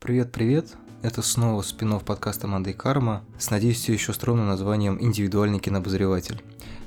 [0.00, 0.76] Привет-привет!
[1.02, 6.40] Это снова спин подкаста «Мандай Карма» с, надеюсь, все еще скромным названием «Индивидуальный кинобозреватель».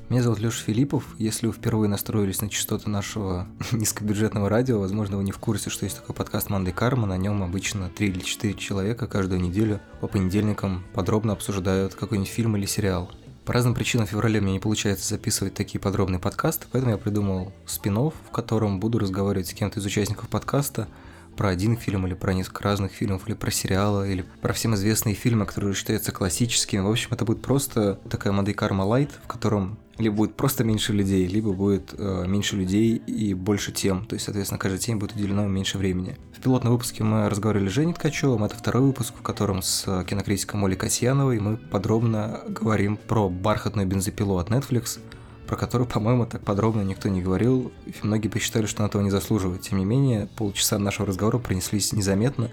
[0.08, 1.04] Меня зовут Леша Филиппов.
[1.20, 5.84] Если вы впервые настроились на частоты нашего низкобюджетного радио, возможно, вы не в курсе, что
[5.84, 7.06] есть такой подкаст «Мандай Карма».
[7.06, 12.56] На нем обычно 3 или 4 человека каждую неделю по понедельникам подробно обсуждают какой-нибудь фильм
[12.56, 13.12] или сериал.
[13.44, 17.52] По разным причинам в феврале мне не получается записывать такие подробные подкасты, поэтому я придумал
[17.66, 20.88] спин в котором буду разговаривать с кем-то из участников подкаста–
[21.42, 25.16] про один фильм или про несколько разных фильмов, или про сериалы, или про всем известные
[25.16, 26.82] фильмы, которые считаются классическими.
[26.82, 30.94] В общем, это будет просто такая модель Карма Лайт, в котором либо будет просто меньше
[30.94, 34.06] людей, либо будет э, меньше людей и больше тем.
[34.06, 36.16] То есть, соответственно, каждой теме будет уделено меньше времени.
[36.38, 38.44] В пилотном выпуске мы разговаривали с Женей Ткачевым.
[38.44, 44.38] Это второй выпуск, в котором с кинокритиком Олей Касьяновой мы подробно говорим про бархатную бензопилу
[44.38, 45.00] от Netflix–
[45.52, 49.10] про которую, по-моему, так подробно никто не говорил, и многие посчитали, что она этого не
[49.10, 49.60] заслуживает.
[49.60, 52.50] Тем не менее, полчаса нашего разговора принеслись незаметно.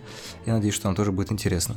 [0.47, 1.77] Я надеюсь, что вам тоже будет интересно.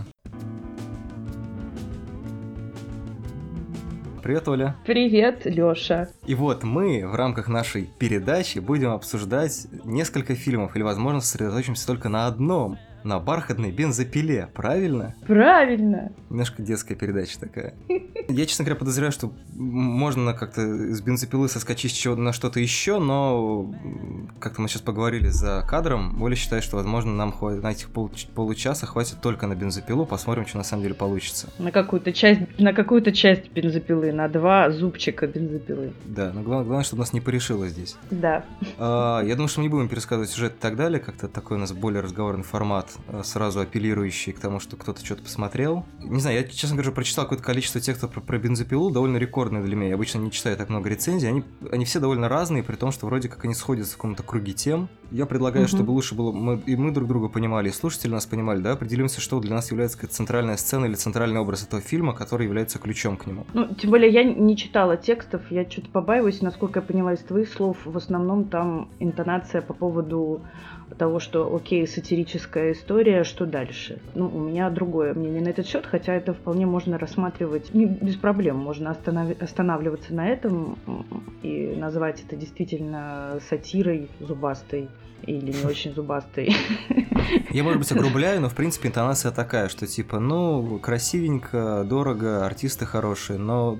[4.23, 4.75] Привет, Оля.
[4.83, 6.09] Привет, Лёша.
[6.25, 12.09] И вот мы в рамках нашей передачи будем обсуждать несколько фильмов, или, возможно, сосредоточимся только
[12.09, 15.16] на одном на бархатной бензопиле, правильно?
[15.27, 16.11] Правильно.
[16.30, 17.73] Немножко детская передача такая.
[18.27, 23.73] Я, честно говоря, подозреваю, что можно как-то с бензопилы соскочить на что-то еще, но
[24.39, 28.11] как-то мы сейчас поговорили за кадром, Оля считает, что, возможно, нам хватит, на этих пол,
[28.35, 31.49] получаса хватит только на бензопилу, посмотрим, что на самом деле получится.
[31.59, 35.93] На какую-то часть, на какую-то часть бензопилы, на два зубчика бензопилы.
[36.05, 37.95] Да, но главное, главное чтобы нас не порешило здесь.
[38.09, 38.45] Да.
[38.77, 41.59] А, я думаю, что мы не будем пересказывать сюжет и так далее, как-то такой у
[41.59, 42.91] нас более разговорный формат.
[43.08, 45.86] Э, сразу апеллирующий к тому, что кто-то что-то посмотрел.
[46.00, 49.75] Не знаю, я, честно говоря, прочитал какое-то количество текстов про, про бензопилу, довольно рекордное для
[49.75, 49.89] меня.
[49.89, 51.30] Я обычно не читаю так много рецензий.
[51.30, 54.53] Они, они все довольно разные, при том, что вроде как они сходятся в каком-то круге
[54.53, 54.89] тем.
[55.12, 55.76] Я предлагаю, угу.
[55.76, 59.20] чтобы лучше было мы, и мы друг друга понимали, и слушатели нас понимали, да, определимся,
[59.20, 63.17] что для нас является как центральная сцена или центральный образ этого фильма, который является ключом
[63.17, 63.45] к нему.
[63.54, 67.50] Ну, тем более я не читала текстов, я что-то побаиваюсь, насколько я поняла из твоих
[67.50, 70.42] слов, в основном там интонация по поводу
[70.98, 74.00] того, что окей, сатирическая история, что дальше?
[74.16, 78.16] Ну, у меня другое мнение на этот счет, хотя это вполне можно рассматривать не, без
[78.16, 78.58] проблем.
[78.58, 79.42] Можно останов...
[79.42, 80.77] останавливаться на этом
[81.44, 84.89] и назвать это действительно сатирой зубастой
[85.26, 86.55] или не очень зубастой.
[87.52, 92.86] Я, может быть, огрубляю, но, в принципе, интонация такая, что типа, ну, красивенько, дорого, артисты
[92.86, 93.80] хорошие, но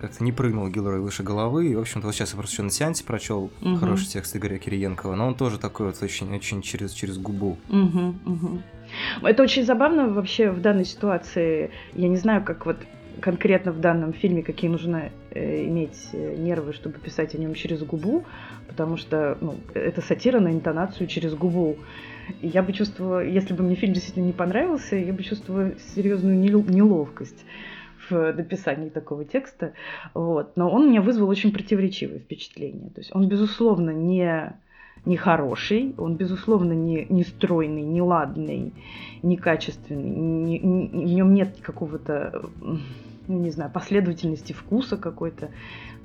[0.00, 1.68] как-то не прыгнул Гилрой выше головы.
[1.68, 3.76] И, в общем-то, вот сейчас я просто еще на сеансе прочел угу.
[3.76, 7.58] хороший текст Игоря Кириенкова, но он тоже такой вот очень-очень через, через губу.
[7.68, 8.62] Угу, угу.
[9.22, 11.70] Это очень забавно вообще в данной ситуации.
[11.94, 12.76] Я не знаю, как вот
[13.20, 15.25] конкретно в данном фильме, какие нужно э,
[15.66, 18.24] иметь э, нервы, чтобы писать о нем через губу,
[18.68, 21.76] потому что ну, это сатира на интонацию через губу.
[22.40, 26.38] И я бы чувствовала, если бы мне фильм действительно не понравился, я бы чувствовала серьезную
[26.38, 27.44] неловкость
[28.10, 29.72] в написании такого текста.
[30.14, 30.56] Вот.
[30.56, 32.90] Но он меня вызвал очень противоречивое впечатление.
[32.90, 34.54] То есть он, безусловно, не
[35.06, 38.74] не хороший, он, безусловно, не, не стройный, не ладный,
[39.22, 42.50] не качественный, не, не, в нем нет какого-то,
[43.28, 45.50] не знаю, последовательности вкуса какой-то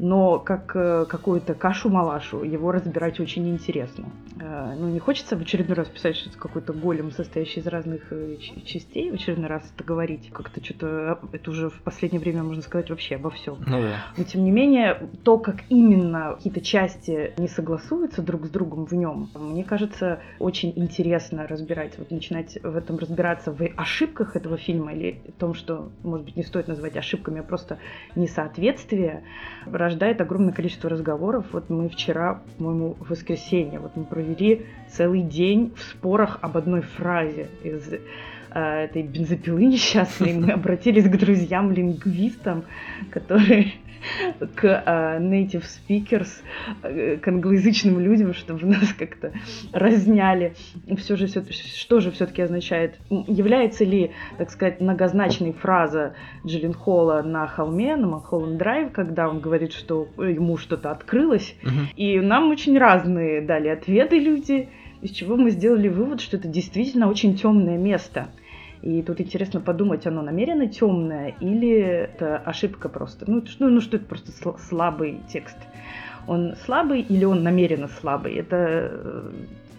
[0.02, 4.09] но как э, какую-то кашу-малашу его разбирать очень интересно.
[4.40, 8.12] Э, ну, не хочется в очередной раз писать, что это какой-то голем, состоящий из разных
[8.12, 10.31] э, частей, в очередной раз это говорить.
[10.34, 13.58] Как-то что-то, это уже в последнее время можно сказать вообще обо всем.
[13.68, 14.06] Ну, да.
[14.18, 18.94] Но, тем не менее, то, как именно какие-то части не согласуются друг с другом в
[18.94, 24.94] нем, мне кажется, очень интересно разбирать, вот начинать в этом разбираться, в ошибках этого фильма
[24.94, 27.78] или в том, что, может быть, не стоит называть ошибками, а просто
[28.16, 29.24] несоответствие
[29.66, 31.46] рождает огромное количество разговоров.
[31.52, 36.82] Вот мы вчера, по-моему, в воскресенье, вот мы провели целый день в спорах об одной
[36.82, 38.00] фразе из э,
[38.54, 40.34] этой бензопилы несчастной.
[40.42, 42.66] Мы обратились к друзьям-лингвистам,
[43.12, 43.74] которые
[44.56, 46.29] к uh, native speakers,
[46.84, 49.34] uh, к англоязычным людям, чтобы нас как-то
[49.72, 50.56] разняли.
[50.97, 52.95] Все же, что же все-таки означает?
[53.09, 56.13] Является ли, так сказать, многозначной фраза
[56.45, 61.56] Джиллин Холла на холме, на Малхолланд Драйв, когда он говорит, что ему что-то открылось?
[61.63, 61.94] Uh-huh.
[61.95, 64.69] И нам очень разные дали ответы люди,
[65.01, 68.30] из чего мы сделали вывод, что это действительно очень темное место–
[68.81, 73.30] и тут интересно подумать, оно намеренно темное или это ошибка просто.
[73.30, 75.57] Ну, ну, ну что это просто слабый текст.
[76.28, 78.36] Он слабый или он намеренно слабый?
[78.36, 79.31] Это э,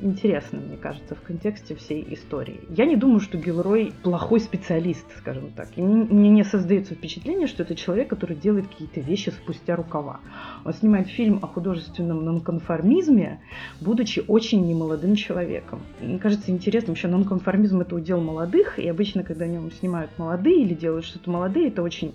[0.03, 2.61] интересно, мне кажется, в контексте всей истории.
[2.71, 5.69] Я не думаю, что Гилрой плохой специалист, скажем так.
[5.77, 10.21] И мне не создается впечатление, что это человек, который делает какие-то вещи спустя рукава.
[10.65, 13.41] Он снимает фильм о художественном нонконформизме,
[13.81, 15.83] будучи очень немолодым человеком.
[16.01, 20.63] Мне кажется интересным, вообще нонконформизм это удел молодых, и обычно, когда о нем снимают молодые
[20.63, 22.15] или делают что-то молодые, это очень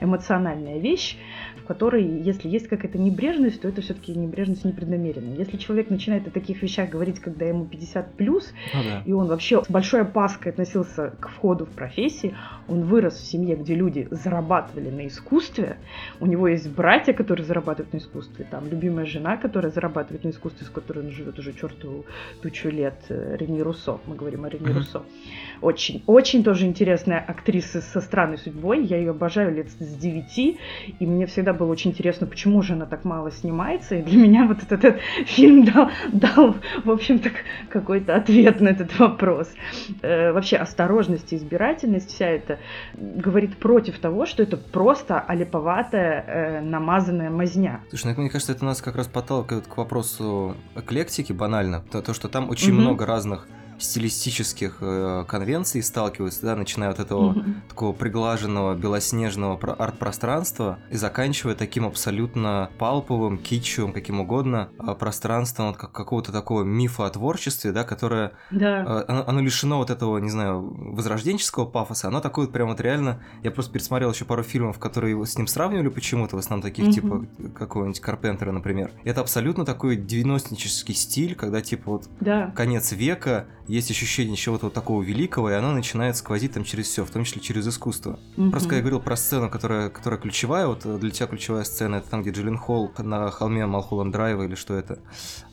[0.00, 1.16] эмоциональная вещь,
[1.64, 5.38] в которой, если есть какая-то небрежность, то это все-таки небрежность непреднамеренная.
[5.38, 9.02] Если человек начинает о таких вещах говорить, когда ему 50 плюс, ну, да.
[9.06, 12.34] и он вообще с большой опаской относился к входу в профессии,
[12.68, 15.78] он вырос в семье, где люди зарабатывали на искусстве,
[16.20, 20.66] у него есть братья, которые зарабатывают на искусстве, там любимая жена, которая зарабатывает на искусстве,
[20.66, 22.04] с которой он живет уже чертову
[22.42, 24.74] тучу лет, э, Рени Руссо, мы говорим о Рени mm-hmm.
[24.74, 25.02] Руссо.
[25.62, 30.58] Очень, очень тоже интересная актриса со странной судьбой, я ее обожаю лет с 9,
[30.98, 34.46] и мне всегда было очень интересно, почему же она так мало снимается, и для меня
[34.46, 37.30] вот этот, этот фильм дал, дал в общем-то,
[37.68, 39.48] какой-то ответ на этот вопрос.
[40.02, 42.58] Э, вообще осторожность и избирательность, вся эта
[42.94, 47.80] говорит против того, что это просто олиповатая, э, намазанная мазня.
[47.88, 51.82] Слушай, ну, мне кажется, это нас как раз подталкивает к вопросу эклектики банально.
[51.90, 52.80] То, то что там очень угу.
[52.80, 53.48] много разных
[53.84, 57.54] стилистических э, конвенций сталкиваются, да, начиная от этого mm-hmm.
[57.68, 65.76] такого приглаженного белоснежного арт-пространства и заканчивая таким абсолютно палповым, китчевым, каким угодно, э, пространством вот,
[65.76, 68.82] как, какого-то такого мифа о творчестве, да, которое да.
[68.82, 70.60] э, оно, оно лишено вот этого, не знаю,
[70.94, 75.10] возрожденческого пафоса, оно такое вот прям вот реально, я просто пересмотрел еще пару фильмов, которые
[75.10, 76.92] его с ним сравнивали почему-то, в основном таких, mm-hmm.
[76.92, 78.90] типа какого-нибудь Карпентера, например.
[79.04, 82.52] Это абсолютно такой девяностнический стиль, когда типа вот да.
[82.54, 87.04] конец века, есть ощущение чего-то вот такого великого, и оно начинает сквозить там через все,
[87.04, 88.18] в том числе через искусство.
[88.36, 88.50] Mm-hmm.
[88.50, 92.10] Просто когда я говорил про сцену, которая, которая ключевая, вот для тебя ключевая сцена, это
[92.10, 94.98] там, где Джиллин Холл на холме Малхолланд Драйва или что это,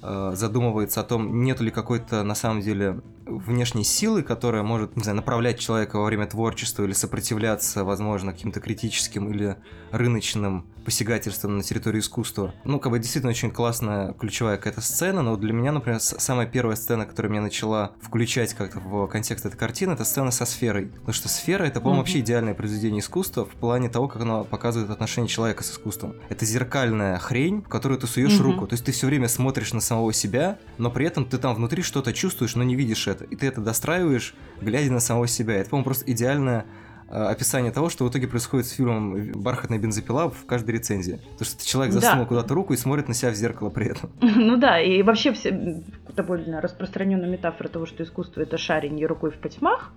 [0.01, 5.03] э, задумывается о том, нет ли какой-то на самом деле внешней силы, которая может, не
[5.03, 9.57] знаю, направлять человека во время творчества или сопротивляться, возможно, каким-то критическим или
[9.91, 12.53] рыночным посягательством на территорию искусства.
[12.63, 16.75] Ну, как бы действительно очень классная ключевая какая-то сцена, но для меня, например, самая первая
[16.75, 20.87] сцена, которая меня начала включать как-то в контекст этой картины, это сцена со сферой.
[20.87, 22.01] Потому что сфера это, по-моему, mm-hmm.
[22.01, 26.15] вообще идеальное произведение искусства в плане того, как оно показывает отношение человека с искусством.
[26.29, 28.43] Это зеркальная хрень, в которую ты суешь mm-hmm.
[28.43, 28.67] руку.
[28.67, 31.83] То есть ты все время смотришь на самого себя, но при этом ты там внутри
[31.83, 33.25] что-то чувствуешь, но не видишь это.
[33.25, 35.55] И ты это достраиваешь, глядя на самого себя.
[35.55, 36.65] Это, по-моему, просто идеальная
[37.13, 41.19] Э, описание того, что в итоге происходит с фильмом «Бархатная бензопила» в каждой рецензии.
[41.37, 42.25] То, что человек засунул да.
[42.25, 44.11] куда-то руку и смотрит на себя в зеркало при этом.
[44.21, 45.83] Ну да, и вообще все
[46.15, 49.91] довольно распространенная метафора того, что искусство— это шарение рукой в потьмах,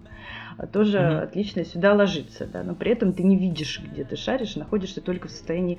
[0.73, 1.23] тоже mm-hmm.
[1.23, 5.29] отлично сюда ложится, да, но при этом ты не видишь, где ты шаришь, находишься только
[5.29, 5.79] в состоянии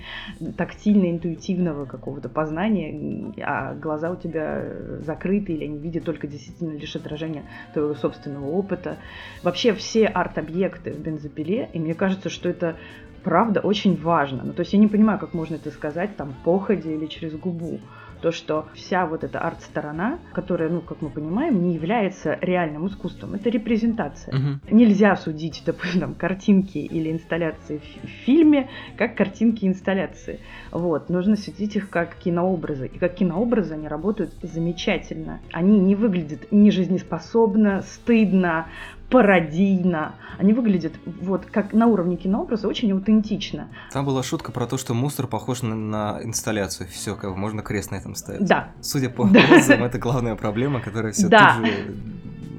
[0.57, 4.63] тактильно-интуитивного какого-то познания, а глаза у тебя
[5.01, 7.43] закрыты, или они видят только действительно лишь отражение
[7.73, 8.97] твоего собственного опыта.
[9.43, 12.75] Вообще все арт-объекты в бензопиле, и мне кажется, что это
[13.23, 14.43] правда очень важно.
[14.43, 17.79] Ну, то есть я не понимаю, как можно это сказать там походе или через губу
[18.25, 23.35] то, что вся вот эта арт-сторона, которая, ну, как мы понимаем, не является реальным искусством,
[23.35, 24.35] это репрезентация.
[24.35, 24.75] Угу.
[24.75, 28.67] Нельзя судить, допустим, картинки или инсталляции в фильме
[28.97, 30.39] как картинки и инсталляции.
[30.71, 31.09] Вот.
[31.09, 32.87] Нужно судить их как кинообразы.
[32.87, 35.39] И как кинообразы они работают замечательно.
[35.51, 38.69] Они не выглядят не жизнеспособно, стыдно,
[39.09, 40.15] пародийно.
[40.37, 43.67] Они выглядят вот как на уровне кинообраза очень аутентично.
[43.91, 46.89] Там была шутка про то, что мусор похож на, на инсталляцию.
[46.89, 48.45] Все, как можно крест на этом ставить.
[48.45, 48.69] Да.
[48.81, 49.41] Судя по да.
[49.51, 51.57] отзывам, это главная проблема, которая все да.
[51.57, 51.73] тут же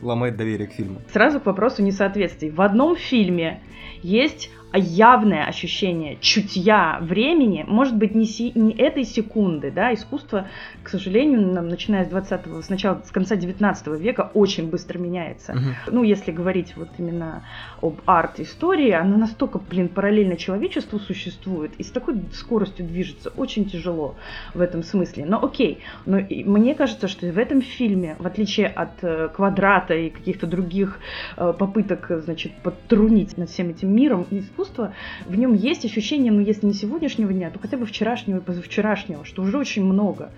[0.03, 1.01] ломает доверие к фильму.
[1.13, 2.51] Сразу к вопросу несоответствий.
[2.51, 3.61] В одном фильме
[4.03, 10.49] есть явное ощущение чутья времени, может быть, не, си, не этой секунды, да, искусство,
[10.83, 15.53] к сожалению, нам, начиная с 20-го, сначала с конца 19 века очень быстро меняется.
[15.53, 15.95] Угу.
[15.95, 17.45] Ну, если говорить вот именно
[17.81, 24.17] об арт-истории, она настолько, блин, параллельно человечеству существует и с такой скоростью движется, очень тяжело
[24.55, 25.27] в этом смысле.
[25.27, 30.11] Но окей, но мне кажется, что в этом фильме, в отличие от э, «Квадрата» и
[30.11, 30.99] каких-то других
[31.37, 34.93] э, попыток, значит, подтрунить над всем этим миром искусства, искусства,
[35.27, 39.25] в нем есть ощущение, ну, если не сегодняшнего дня, то хотя бы вчерашнего и позавчерашнего,
[39.25, 40.31] что уже очень много.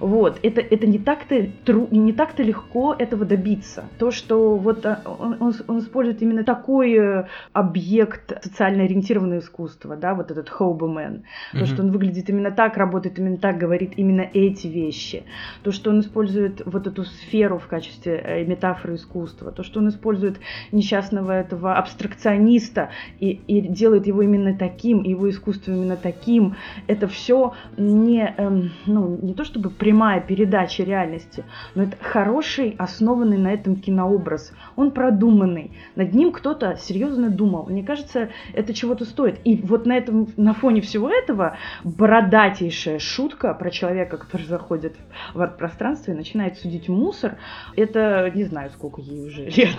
[0.00, 0.38] Вот.
[0.42, 3.84] Это, это не так-то тру, не так-то легко этого добиться.
[3.98, 9.96] То, что вот а, он, он, он использует именно такой э, объект социально ориентированного искусства,
[9.96, 11.24] да, вот этот Хоубемен,
[11.54, 11.58] mm-hmm.
[11.58, 15.24] то, что он выглядит именно так, работает именно так, говорит именно эти вещи,
[15.62, 19.88] то, что он использует вот эту сферу в качестве э, метафоры искусства, то, что он
[19.88, 20.38] использует
[20.72, 26.56] несчастного этого абстракциониста и, и делает его именно таким, его искусство именно таким.
[26.86, 33.38] Это все не, эм, ну, не то чтобы прямая передача реальности, но это хороший, основанный
[33.38, 34.52] на этом кинообраз.
[34.76, 35.72] Он продуманный.
[35.96, 37.66] Над ним кто-то серьезно думал.
[37.68, 39.40] Мне кажется, это чего-то стоит.
[39.44, 44.94] И вот на этом, на фоне всего этого, бородатейшая шутка про человека, который заходит
[45.34, 47.36] в арт-пространство и начинает судить мусор,
[47.76, 49.76] это не знаю, сколько ей уже лет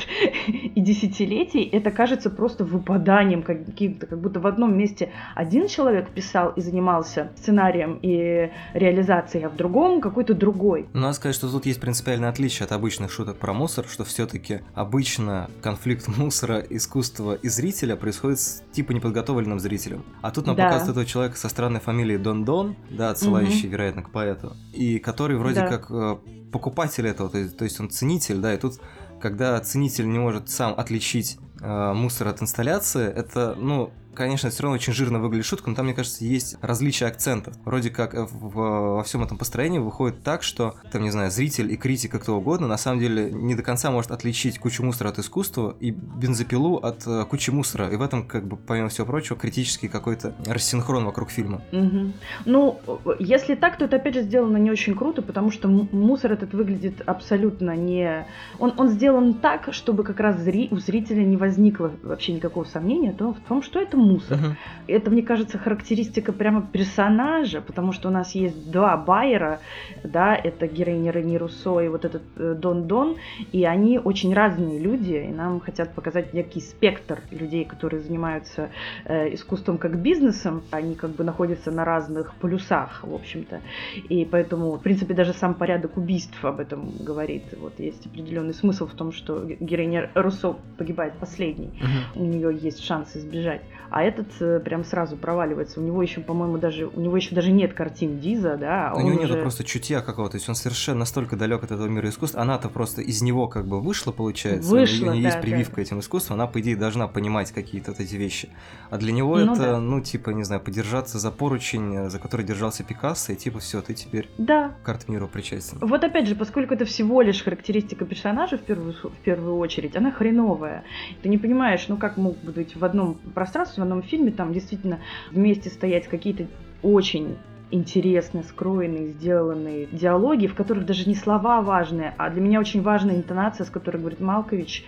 [0.48, 3.44] и десятилетий, это кажется просто выпаданием
[3.76, 9.50] каким-то, как будто в одном месте один человек писал и занимался сценарием и реализацией, а
[9.50, 10.88] в другом какой-то другой.
[10.94, 14.62] Ну, надо сказать, что тут есть принципиальное отличие от обычных шуток про мусор, что все-таки
[14.74, 20.06] обычно конфликт мусора, искусства и зрителя происходит с типа неподготовленным зрителем.
[20.22, 20.66] А тут нам да.
[20.66, 23.74] показывают этого человека со странной фамилией Дон Дон, да, отсылающий, угу.
[23.74, 25.68] вероятно, к поэту, и который вроде да.
[25.68, 26.18] как э,
[26.54, 28.80] покупатель этого, то есть, то есть он ценитель, да, и тут
[29.20, 34.94] когда ценитель не может сам отличить мусор от инсталляции, это, ну, конечно, все равно очень
[34.94, 37.56] жирно выглядит шутка, но там, мне кажется, есть различие акцентов.
[37.66, 41.72] Вроде как э, в, во всем этом построении выходит так, что, там, не знаю, зритель
[41.72, 45.20] и критик, кто угодно, на самом деле не до конца может отличить кучу мусора от
[45.20, 47.90] искусства и бензопилу от uh, кучи мусора.
[47.90, 51.62] И в этом, как бы, помимо всего прочего, критический какой-то рассинхрон вокруг фильма.
[51.72, 52.14] Угу.
[52.46, 52.80] Ну,
[53.20, 57.02] если так, то это, опять же, сделано не очень круто, потому что мусор этот выглядит
[57.06, 58.26] абсолютно не...
[58.60, 60.70] Он, он сделан так, чтобы как раз зри...
[60.72, 64.38] у зрителя не возникло вообще никакого сомнения в том, что это мусор.
[64.38, 64.56] Uh-huh.
[64.88, 69.60] Это, мне кажется, характеристика прямо персонажа, потому что у нас есть два Байера,
[70.04, 73.18] да, это героиня Рени Руссо и вот этот э, Дон Дон,
[73.52, 78.70] и они очень разные люди, и нам хотят показать некий спектр людей, которые занимаются
[79.06, 83.62] э, искусством как бизнесом, они как бы находятся на разных полюсах, в общем-то,
[84.10, 87.44] и поэтому, в принципе, даже сам порядок убийств об этом говорит.
[87.60, 92.22] Вот есть определенный смысл в том, что героиня Руссо погибает последней, uh-huh.
[92.22, 95.80] у нее есть шанс избежать а этот э, прям сразу проваливается.
[95.80, 98.92] У него еще, по-моему, даже у него еще даже нет картин Диза, да.
[98.92, 99.34] А у него уже...
[99.34, 102.42] нет просто чутья какого-то, то есть он совершенно настолько далек от этого мира искусства.
[102.42, 104.70] Она-то просто из него как бы вышла, получается.
[104.70, 105.82] Вышла, у нее да, есть прививка да.
[105.82, 108.50] этим искусством, она по идее должна понимать какие-то вот эти вещи.
[108.90, 109.80] А для него ну, это, да.
[109.80, 113.82] ну типа, не знаю, подержаться за поручень, э, за который держался Пикассо, и типа все,
[113.82, 114.76] ты теперь да.
[114.84, 115.78] к арт-миру причастен.
[115.82, 120.12] Вот опять же, поскольку это всего лишь характеристика персонажа в первую в первую очередь, она
[120.12, 120.84] хреновая.
[121.22, 125.00] Ты не понимаешь, ну как могут быть в одном пространстве, в одном фильме там действительно
[125.32, 126.48] вместе стоять какие-то
[126.82, 127.38] очень
[127.72, 133.16] интересно скроенные, сделанные диалоги, в которых даже не слова важные, а для меня очень важная
[133.16, 134.86] интонация, с которой говорит Малкович.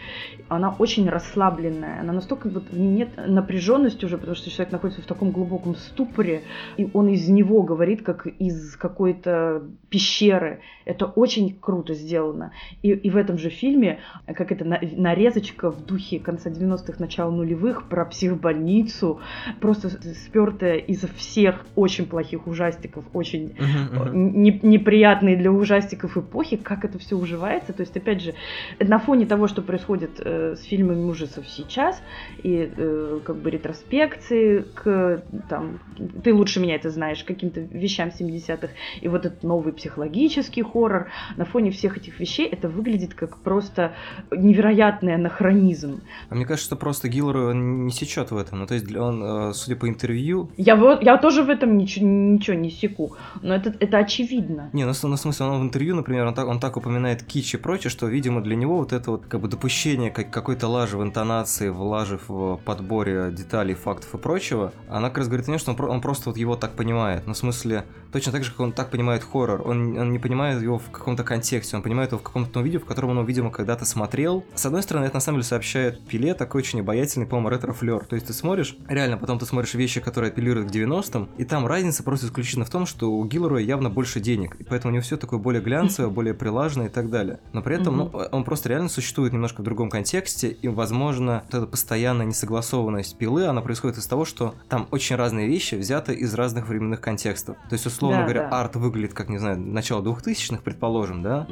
[0.47, 5.01] Она очень расслабленная, она настолько вот в ней нет напряженности уже, потому что человек находится
[5.01, 6.43] в таком глубоком ступоре,
[6.77, 10.61] и он из него говорит, как из какой-то пещеры.
[10.85, 12.51] Это очень круто сделано.
[12.81, 17.89] И, и в этом же фильме, как это нарезочка в духе конца 90-х, начала нулевых
[17.89, 19.19] про психбольницу,
[19.59, 24.13] просто спертая из всех очень плохих ужасов ужастиков, очень uh-huh, uh-huh.
[24.13, 27.73] Не, неприятные для ужастиков эпохи, как это все уживается.
[27.73, 28.33] То есть, опять же,
[28.79, 32.01] на фоне того, что происходит э, с фильмами ужасов сейчас,
[32.43, 35.79] и э, как бы ретроспекции к, там,
[36.23, 38.69] ты лучше меня это знаешь, каким-то вещам 70-х,
[39.01, 41.07] и вот этот новый психологический хоррор,
[41.37, 43.93] на фоне всех этих вещей это выглядит как просто
[44.31, 46.01] невероятный анахронизм.
[46.29, 48.59] А мне кажется, что просто Гиллеру не сечет в этом.
[48.59, 50.49] Ну, то есть он, э, судя по интервью...
[50.57, 53.15] Я, вот, я тоже в этом ничего, ничего не секу.
[53.41, 54.69] Но это, это очевидно.
[54.73, 57.53] Не, ну, ну в смысле, он в интервью, например, он так, он так упоминает кич
[57.53, 60.97] и прочее, что, видимо, для него вот это вот как бы допущение как, какой-то лажи
[60.97, 65.57] в интонации, в лажи в подборе деталей, фактов и прочего, она как раз говорит о
[65.57, 67.25] что он, он просто вот его так понимает.
[67.25, 69.67] Ну, в смысле, точно так же, как он так понимает хоррор.
[69.67, 72.85] Он, он не понимает его в каком-то контексте, он понимает его в каком-то видео, в
[72.85, 74.43] котором он, видимо, когда-то смотрел.
[74.55, 78.05] С одной стороны, это на самом деле сообщает Пиле такой очень обаятельный, по-моему, ретро-флер.
[78.05, 81.67] То есть ты смотришь, реально, потом ты смотришь вещи, которые апеллируют к 90-м, и там
[81.67, 85.03] разница просто исключительно в том, что у Гиллера явно больше денег, и поэтому у него
[85.03, 87.39] все такое более глянцевое, более прилаженное и так далее.
[87.53, 91.53] Но при этом, ну, он просто реально существует немножко в другом контексте, и, возможно, вот
[91.53, 96.33] эта постоянная несогласованность пилы, она происходит из того, что там очень разные вещи взяты из
[96.33, 97.57] разных временных контекстов.
[97.69, 98.61] То есть, условно да, говоря, да.
[98.61, 101.47] арт выглядит как, не знаю, начало 2000-х, предположим, да?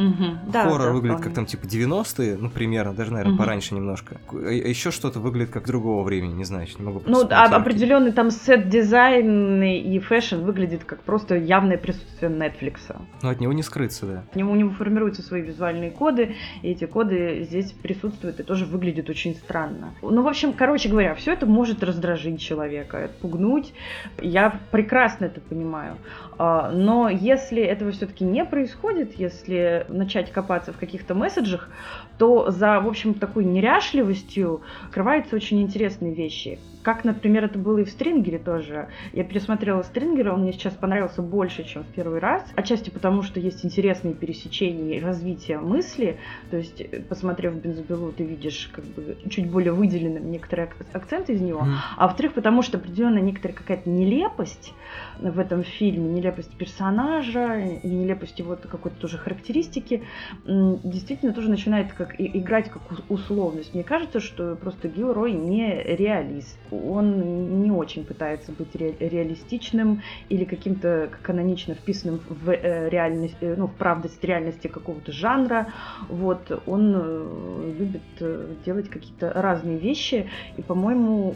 [0.48, 3.44] Да, Хоррор да, выглядит как там типа 90-е, ну, примерно, даже, наверное, угу.
[3.44, 4.18] пораньше немножко.
[4.32, 8.32] А еще что-то выглядит как другого времени, не знаю, не могу Ну, а, определенный там
[8.32, 12.96] set design и fashion выглядит как просто явное присутствие Netflix.
[13.22, 14.24] Но от него не скрыться, да.
[14.30, 18.66] От него у него формируются свои визуальные коды, и эти коды здесь присутствуют и тоже
[18.66, 19.94] выглядят очень странно.
[20.02, 23.74] Ну, в общем, короче говоря, все это может раздражить человека, отпугнуть.
[24.22, 25.98] Я прекрасно это понимаю.
[26.38, 31.70] А, но если этого все-таки не происходит, если начать копаться в каких-то месседжах,
[32.18, 36.60] то за, в общем, такой неряшливостью скрываются очень интересные вещи.
[36.86, 38.90] Как, например, это было и в Стрингере тоже.
[39.12, 42.44] Я пересмотрела Стрингера, он мне сейчас понравился больше, чем в первый раз.
[42.56, 46.18] Отчасти потому, что есть интересные пересечения и развитие мысли.
[46.52, 51.42] То есть, э, посмотрев бензопилу, ты видишь как бы чуть более выделенным некоторые акценты из
[51.42, 51.62] него.
[51.62, 51.74] Mm.
[51.98, 54.74] А во-вторых, потому что определенная некоторая какая-то нелепость
[55.20, 60.04] в этом фильме, нелепость персонажа нелепость его какой-то тоже характеристики,
[60.46, 63.74] действительно тоже начинает как играть как условность.
[63.74, 66.58] Мне кажется, что просто Гилрой не реалист.
[66.72, 73.54] Он не очень пытается быть ре реалистичным или каким-то канонично вписанным в э, реальность, э,
[73.56, 75.68] ну, в правдость реальности какого-то жанра.
[76.10, 81.36] Вот, он э, любит делать какие-то разные вещи, и, по-моему,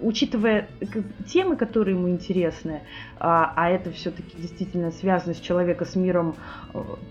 [0.00, 0.66] учитывая
[1.28, 2.82] темы, которые ему интересны,
[3.20, 6.34] а, а это все-таки действительно связано с человека, с миром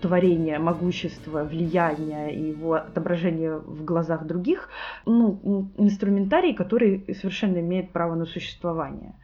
[0.02, 4.68] творения, могущества, влияния и его отображения в глазах других,
[5.06, 9.14] ну, инструментарий, который совершенно имеет право на существование.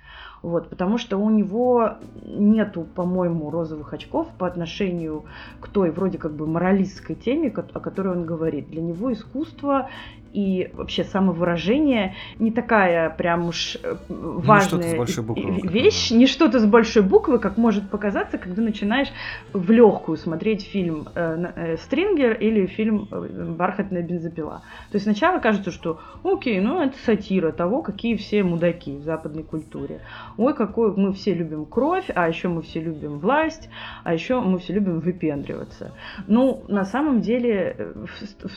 [0.42, 5.24] Вот, потому что у него нету, по-моему, розовых очков по отношению
[5.60, 8.70] к той вроде как бы моралистской теме, о которой он говорит.
[8.70, 9.90] Для него искусство
[10.32, 16.66] и вообще самовыражение не такая прям уж э, важная не буквы, вещь, не что-то с
[16.66, 19.08] большой буквы, как может показаться, когда начинаешь
[19.52, 24.62] в легкую смотреть фильм э, э, «Стрингер» или фильм «Бархатная бензопила».
[24.90, 29.42] То есть сначала кажется, что окей, ну это сатира того, какие все мудаки в западной
[29.42, 30.00] культуре.
[30.36, 33.68] Ой, какой мы все любим кровь, а еще мы все любим власть,
[34.04, 35.92] а еще мы все любим выпендриваться.
[36.26, 37.94] Ну, на самом деле,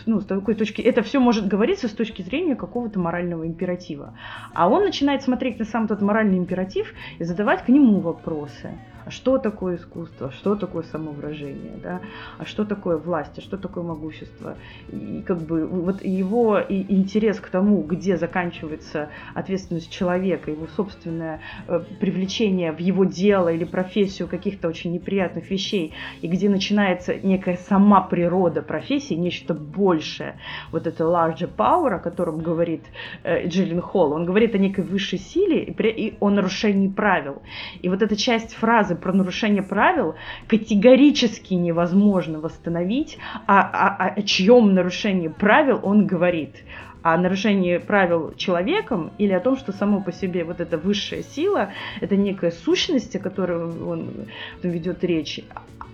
[0.05, 4.13] ну, с такой точки, это все может говорить говорится с точки зрения какого-то морального императива.
[4.53, 9.11] А он начинает смотреть на сам этот моральный императив и задавать к нему вопросы а
[9.11, 12.01] что такое искусство, что такое самовыражение, да,
[12.37, 14.55] а что такое власть, а что такое могущество.
[14.89, 21.81] И как бы вот его интерес к тому, где заканчивается ответственность человека, его собственное э,
[21.99, 28.01] привлечение в его дело или профессию каких-то очень неприятных вещей, и где начинается некая сама
[28.01, 30.37] природа профессии, нечто большее,
[30.71, 32.83] вот это larger power, о котором говорит
[33.23, 37.41] э, Джиллин Холл, он говорит о некой высшей силе и, и о нарушении правил.
[37.81, 40.15] И вот эта часть фразы фразы про нарушение правил
[40.47, 46.63] категорически невозможно восстановить, а, а, о чьем нарушении правил он говорит?
[47.01, 51.69] О нарушении правил человеком или о том, что само по себе вот эта высшая сила,
[51.99, 54.27] это некая сущность, о которой он
[54.63, 55.41] ведет речь,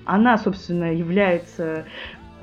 [0.05, 1.85] она, собственно, является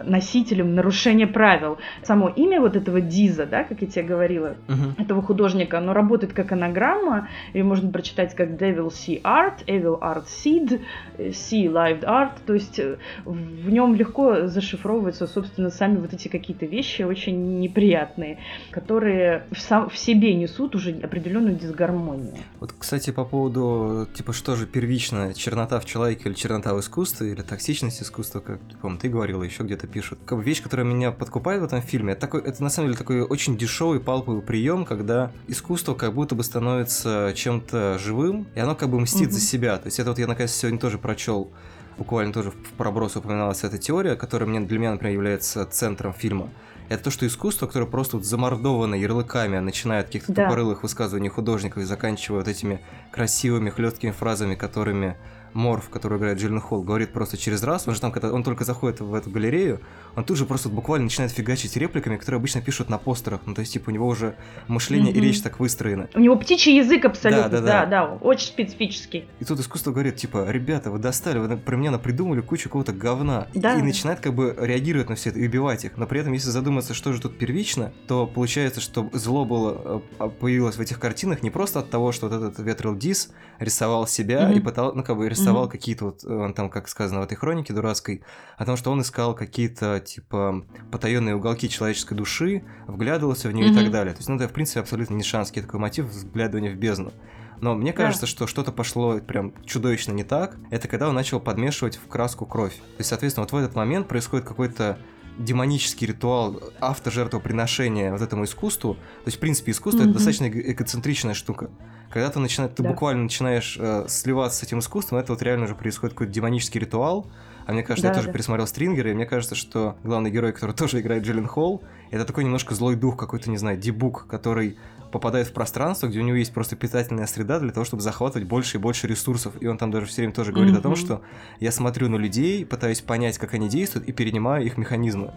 [0.04, 1.78] носителем нарушения правил.
[2.02, 5.02] Само имя вот этого Диза, да, как я тебе говорила, uh-huh.
[5.02, 10.26] этого художника, оно работает как анаграмма, ее можно прочитать как Devil Sea Art, Evil Art
[10.26, 10.80] Seed,
[11.18, 16.66] Sea Lived Art, то есть э, в нем легко зашифровываются, собственно, сами вот эти какие-то
[16.66, 18.38] вещи очень неприятные,
[18.70, 22.34] которые в, сам, в себе несут уже определенную дисгармонию.
[22.60, 27.32] Вот, кстати, по поводу, типа, что же первично, чернота в человеке или чернота в искусстве,
[27.32, 30.18] или токсичность искусства, как, по ты говорила, еще где-то это пишут.
[30.26, 32.98] Как бы вещь, которая меня подкупает в этом фильме, это, такой, это на самом деле
[32.98, 38.74] такой очень дешевый палповый прием, когда искусство как будто бы становится чем-то живым, и оно
[38.74, 39.34] как бы мстит угу.
[39.34, 39.78] за себя.
[39.78, 41.50] То есть это вот я наконец сегодня тоже прочел
[41.98, 46.50] буквально тоже в проброс упоминалась эта теория, которая мне, для меня, например, является центром фильма.
[46.88, 50.44] Это то, что искусство, которое просто вот замордовано ярлыками, начиная от каких-то да.
[50.44, 55.16] тупорылых высказываний художников и заканчивая вот этими красивыми, хлесткими фразами, которыми
[55.56, 58.64] Морф, который играет Джиллен Холл, говорит просто через раз, он же там, когда он только
[58.64, 59.80] заходит в эту галерею,
[60.14, 63.40] он тут же просто буквально начинает фигачить репликами, которые обычно пишут на постерах.
[63.46, 64.36] Ну, то есть, типа, у него уже
[64.68, 65.18] мышление mm-hmm.
[65.18, 66.08] и речь так выстроены.
[66.14, 69.24] У него птичий язык абсолютно, да, да, да, да, очень специфический.
[69.40, 73.48] И тут искусство говорит, типа, ребята, вы достали, вы про меня придумали кучу какого-то говна.
[73.54, 73.78] Да.
[73.78, 75.96] И начинает как бы реагировать на все это и убивать их.
[75.96, 80.00] Но при этом, если задуматься, что же тут первично, то получается, что зло было, э,
[80.18, 84.06] а, появилось в этих картинах не просто от того, что вот этот Ветрил Дис рисовал
[84.06, 84.56] себя mm-hmm.
[84.56, 85.70] и пытался, ну, как бы рисовал mm-hmm.
[85.70, 88.22] какие-то вот, он там, как сказано в этой хронике дурацкой,
[88.56, 93.72] о том, что он искал какие-то, типа, потаенные уголки человеческой души, вглядывался в нее mm-hmm.
[93.72, 94.14] и так далее.
[94.14, 97.12] То есть, ну, это, в принципе, абсолютно не шанский такой мотив взглядывания в бездну.
[97.60, 98.26] Но мне кажется, да.
[98.26, 100.56] что что-то пошло прям чудовищно не так.
[100.70, 102.74] Это когда он начал подмешивать в краску кровь.
[102.74, 104.98] То есть, соответственно, вот в этот момент происходит какой-то
[105.38, 108.94] демонический ритуал автожертвоприношения вот этому искусству.
[108.94, 110.04] То есть, в принципе, искусство mm-hmm.
[110.04, 111.70] это достаточно эгоцентричная штука.
[112.10, 112.90] Когда ты, начинаешь, ты да.
[112.90, 117.26] буквально начинаешь э, сливаться с этим искусством, это вот реально же происходит какой-то демонический ритуал.
[117.66, 118.32] А мне кажется, да, я тоже да.
[118.32, 122.44] пересмотрел Стрингера, и мне кажется, что главный герой, который тоже играет Джиллен Холл, это такой
[122.44, 124.76] немножко злой дух, какой-то, не знаю, дебук, который
[125.10, 128.76] попадает в пространство, где у него есть просто питательная среда для того, чтобы захватывать больше
[128.76, 129.54] и больше ресурсов.
[129.60, 130.78] И он там даже все время тоже говорит mm-hmm.
[130.78, 131.22] о том, что
[131.60, 135.32] я смотрю на людей, пытаюсь понять, как они действуют, и перенимаю их механизмы.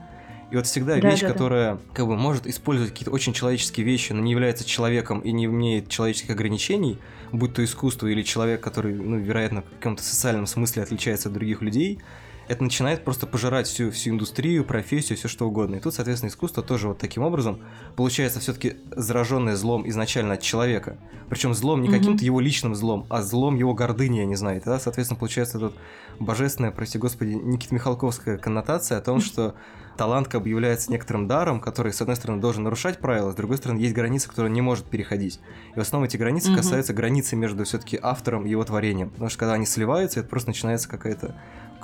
[0.52, 1.82] И вот всегда да, вещь, да, которая да.
[1.94, 5.90] как бы может использовать какие-то очень человеческие вещи, но не является человеком и не имеет
[5.90, 6.98] человеческих ограничений,
[7.32, 11.62] будь то искусство или человек, который, ну, вероятно, в каком-то социальном смысле отличается от других
[11.62, 12.00] людей,
[12.50, 15.76] это начинает просто пожирать всю, всю индустрию, профессию, все что угодно.
[15.76, 17.60] И тут, соответственно, искусство тоже вот таким образом
[17.96, 20.98] получается все-таки зараженное злом изначально от человека.
[21.30, 24.58] Причем злом не каким-то его личным злом, а злом его гордыни, я не знаю.
[24.58, 25.76] И тогда, соответственно, получается тут
[26.20, 29.54] божественная, прости господи, Никита Михалковская коннотация о том, что
[30.00, 33.58] талант как бы является некоторым даром, который, с одной стороны, должен нарушать правила, с другой
[33.58, 35.42] стороны, есть границы, которые не может переходить.
[35.76, 39.10] И в основном эти границы касаются границы между все-таки автором и его творением.
[39.10, 41.36] Потому что когда они сливаются, это просто начинается какая-то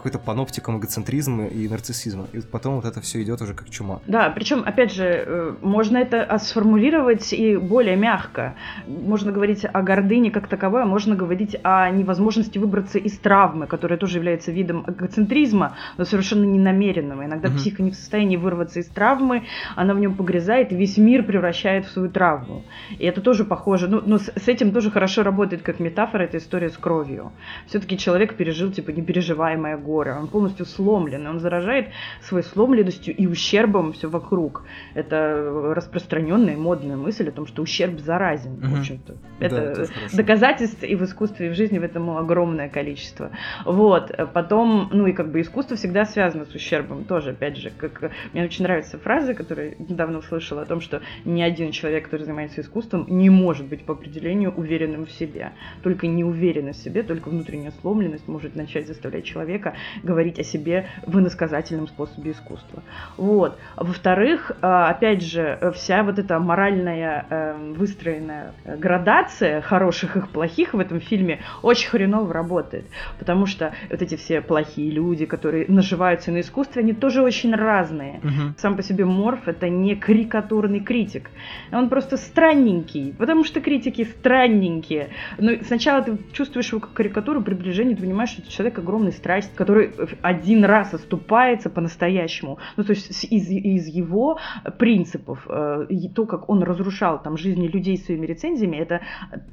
[0.06, 2.28] какой-то паноптиком эгоцентризма и нарциссизма.
[2.32, 4.02] И потом вот это все идет уже как чума.
[4.06, 8.54] Да, причем, опять же, э, можно это сформулировать и более мягко.
[8.86, 13.98] Можно говорить о гордыне как таковой, а можно говорить о невозможности выбраться из травмы, которая
[13.98, 17.26] тоже является видом эгоцентризма, но совершенно ненамеренного.
[17.26, 17.58] Иногда угу.
[17.58, 21.88] психика не в состоянии вырваться из травмы, она в нем погрязает, и весь мир превращает
[21.88, 22.64] в свою травму.
[23.00, 26.38] И это тоже похоже, ну, но с, с этим тоже хорошо работает как метафора эта
[26.38, 27.32] история с кровью.
[27.66, 31.88] Все-таки человек пережил, типа, непереживаемое горе горы, он полностью сломлен, он заражает
[32.22, 34.64] своей сломленностью и ущербом все вокруг.
[34.94, 38.76] Это распространенная модная мысль о том, что ущерб заразен, угу.
[38.76, 39.16] в общем-то.
[39.40, 43.32] Это, да, это доказательств и в искусстве, и в жизни в этом огромное количество.
[43.66, 44.12] Вот.
[44.34, 48.44] Потом, ну и как бы искусство всегда связано с ущербом тоже, опять же, как мне
[48.44, 53.06] очень нравится фраза, которую недавно услышала о том, что ни один человек, который занимается искусством,
[53.08, 55.52] не может быть по определению уверенным в себе.
[55.84, 61.20] Только неуверенность в себе, только внутренняя сломленность может начать заставлять человека говорить о себе в
[61.20, 62.84] иносказательном способе искусства.
[63.18, 63.58] Вот.
[63.78, 70.80] Во-вторых, э, опять же, вся вот эта моральная э, выстроенная градация хороших и плохих в
[70.80, 72.86] этом фильме очень хреново работает,
[73.20, 78.20] потому что вот эти все плохие люди, которые наживаются на искусстве, они тоже очень разные.
[78.24, 78.56] Угу.
[78.58, 81.30] Сам по себе Морф это не карикатурный критик,
[81.72, 85.10] он просто странненький, потому что критики странненькие.
[85.38, 89.52] Но сначала ты чувствуешь его как карикатуру, приближение, ты понимаешь, что это человек огромной страсти,
[89.66, 92.60] который один раз оступается по-настоящему.
[92.78, 94.38] Ну, то есть из, из его
[94.78, 99.02] принципов, э, то, как он разрушал там жизни людей своими рецензиями, это,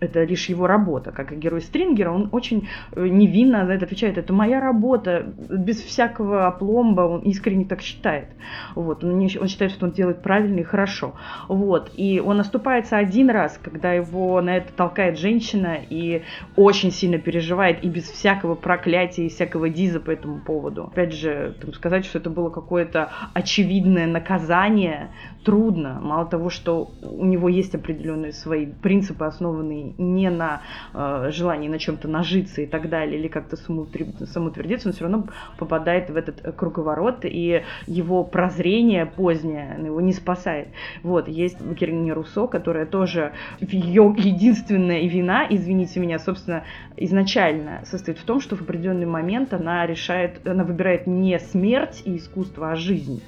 [0.01, 1.13] это лишь его работа.
[1.13, 4.19] Как и герой Стрингера, он очень э, невинно на это отвечает.
[4.19, 8.29] Это моя работа, без всякого опломба, он искренне так считает.
[8.75, 9.03] Вот.
[9.03, 11.15] Он, не, он считает, что он делает правильно и хорошо.
[11.49, 11.91] Вот.
[11.97, 16.23] И он оступается один раз, когда его на это толкает женщина и
[16.55, 20.85] очень сильно переживает, и без всякого проклятия и всякого диза по этому поводу.
[20.85, 25.11] Опять же, там, сказать, что это было какое-то очевидное наказание,
[25.45, 25.99] трудно.
[26.01, 30.63] Мало того, что у него есть определенные свои принципы, основанные не на
[30.95, 35.27] э, желании на чем-то нажиться и так далее, или как-то самоутвердиться, он все равно
[35.59, 40.69] попадает в этот круговорот, и его прозрение позднее его не спасает.
[41.03, 46.65] Вот, есть Героиня Руссо, которая тоже, ее единственная вина, извините меня, собственно,
[46.97, 52.17] изначально состоит в том, что в определенный момент она решает, она выбирает не смерть и
[52.17, 53.23] искусство, а жизнь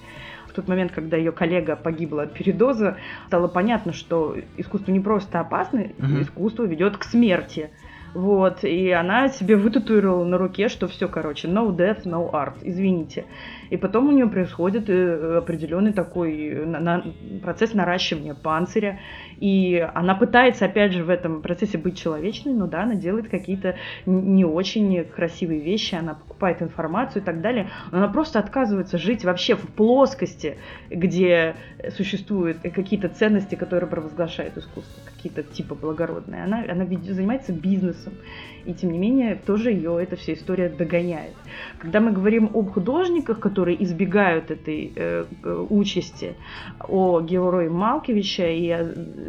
[0.55, 2.97] в тот момент, когда ее коллега погибла от передоза,
[3.27, 6.21] стало понятно, что искусство не просто опасно, угу.
[6.21, 7.71] искусство ведет к смерти.
[8.15, 13.25] Вот, и она себе вытатуировала на руке, что все, короче, no death, no art, извините.
[13.71, 17.05] И потом у нее происходит э, определенный такой на,
[17.43, 19.01] процесс наращивания панциря,
[19.39, 23.77] и она пытается, опять же, в этом процессе быть человечной, но да, она делает какие-то
[24.07, 29.25] не очень красивые вещи, она покупает информацию и так далее, но она просто отказывается жить
[29.25, 30.57] вообще в плоскости,
[30.91, 31.57] где
[31.97, 36.45] существуют какие-то ценности, которые провозглашает искусство, какие-то типа благородные.
[36.45, 38.15] Она, она занимается бизнесом,
[38.65, 41.35] и тем не менее тоже ее эта вся история догоняет.
[41.79, 46.35] Когда мы говорим об художниках, которые избегают этой э, э участи,
[46.87, 48.81] о герое Малкевича и о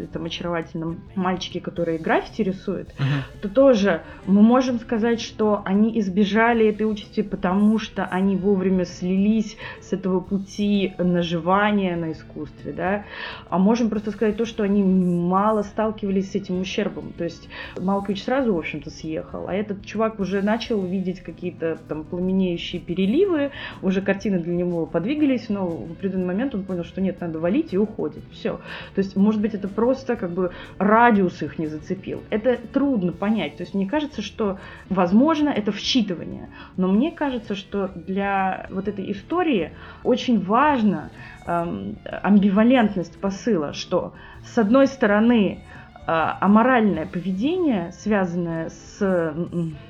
[0.04, 3.42] этом очаровательном мальчике, который граффити рисует, uh-huh.
[3.42, 9.58] то тоже мы можем сказать, что они избежали этой участи, потому что они вовремя слились
[9.82, 13.06] с этого пути наживания на искусстве, да,
[13.50, 17.14] а можем просто сказать то, что они мало сталкивались с этим ущербом.
[17.18, 17.48] То есть
[17.80, 19.48] Малкович сразу общем-то, съехал.
[19.48, 25.50] А этот чувак уже начал видеть какие-то там пламенеющие переливы, уже картины для него подвигались,
[25.50, 28.24] но в определенный момент он понял, что нет, надо валить и уходит.
[28.32, 28.62] Все.
[28.96, 32.24] То есть, может быть, это просто как бы радиус их не зацепил.
[32.30, 33.58] Это трудно понять.
[33.58, 34.58] То есть, мне кажется, что,
[34.90, 36.50] возможно, это вчитывание.
[36.78, 39.72] Но мне кажется, что для вот этой истории
[40.04, 41.10] очень важно
[41.46, 44.14] эм, амбивалентность посыла, что
[44.46, 45.60] с одной стороны
[46.08, 49.34] а, аморальное поведение, связанное с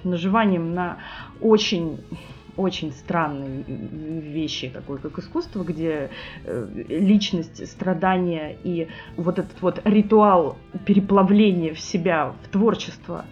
[0.03, 0.97] наживанием на
[1.41, 1.99] очень
[2.57, 6.09] очень странные вещи, такое как искусство, где
[6.43, 8.87] э, личность, страдания и
[9.17, 13.25] вот этот вот ритуал переплавления в себя, в творчество,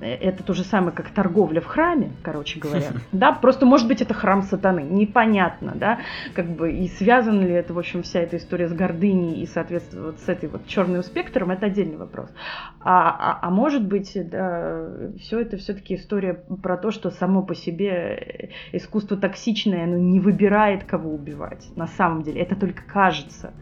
[0.00, 2.88] это то же самое, как торговля в храме, короче говоря.
[3.12, 6.00] Да, просто может быть это храм сатаны, непонятно, да,
[6.34, 10.06] как бы и связана ли это, в общем, вся эта история с гордыней и, соответственно,
[10.06, 12.28] вот с этой вот черным спектром, это отдельный вопрос.
[12.80, 14.88] А, а, а может быть, да,
[15.20, 20.84] все это все-таки история про то, что само по себе искусство токсичное, оно не выбирает,
[20.84, 21.68] кого убивать.
[21.76, 23.52] На самом деле, это только кажется.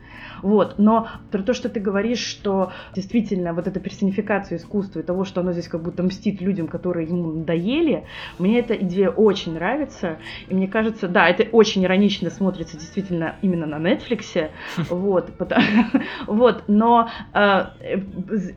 [0.42, 0.74] Вот.
[0.78, 5.40] Но про то, что ты говоришь, что действительно вот эта персонификация искусства и того, что
[5.40, 8.04] оно здесь как будто мстит людям, которые ему надоели,
[8.38, 10.18] мне эта идея очень нравится.
[10.48, 14.50] И мне кажется, да, это очень иронично смотрится действительно именно на Netflix.
[14.90, 15.30] Вот.
[16.26, 16.64] Вот.
[16.68, 17.64] Но э,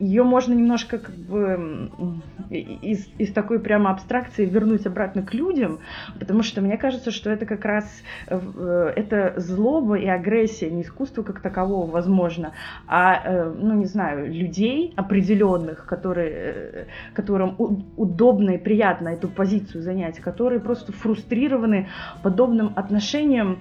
[0.00, 5.80] ее можно немножко как бы из, из такой прямо абстракции вернуть обратно к людям,
[6.18, 7.84] потому что мне кажется, что это как раз
[8.26, 12.52] э, это злоба и агрессия, не искусство как таковое, такового возможно,
[12.86, 17.56] а, э, ну, не знаю, людей определенных, которые, э, которым
[17.96, 21.88] удобно и приятно эту позицию занять, которые просто фрустрированы
[22.22, 23.58] подобным отношением